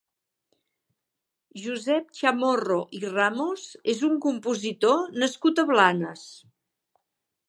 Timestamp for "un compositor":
4.09-5.05